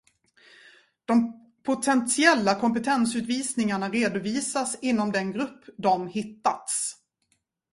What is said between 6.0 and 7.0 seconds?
hittats.